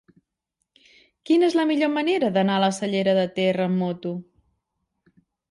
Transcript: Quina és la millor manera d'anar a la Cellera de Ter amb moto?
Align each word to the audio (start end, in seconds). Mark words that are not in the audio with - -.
Quina 1.29 1.45
és 1.49 1.57
la 1.59 1.65
millor 1.71 1.91
manera 1.97 2.31
d'anar 2.39 2.57
a 2.57 2.63
la 2.65 2.71
Cellera 2.79 3.15
de 3.19 3.27
Ter 3.37 3.47
amb 3.69 3.79
moto? 3.85 4.17